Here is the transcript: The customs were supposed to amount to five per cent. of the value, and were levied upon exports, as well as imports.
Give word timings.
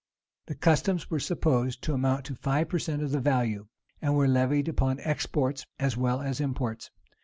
The 0.47 0.55
customs 0.55 1.11
were 1.11 1.19
supposed 1.19 1.83
to 1.83 1.93
amount 1.93 2.25
to 2.25 2.33
five 2.35 2.69
per 2.69 2.79
cent. 2.79 3.03
of 3.03 3.11
the 3.11 3.19
value, 3.19 3.67
and 4.01 4.15
were 4.15 4.27
levied 4.27 4.67
upon 4.67 4.99
exports, 5.01 5.67
as 5.77 5.95
well 5.95 6.23
as 6.23 6.41
imports. 6.41 6.89